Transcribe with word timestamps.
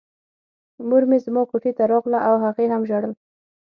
مور 0.87 1.03
مې 1.09 1.17
زما 1.25 1.41
کوټې 1.49 1.71
ته 1.77 1.83
راغله 1.91 2.19
او 2.27 2.35
هغې 2.45 2.65
هم 2.71 2.81
ژړل 2.89 3.13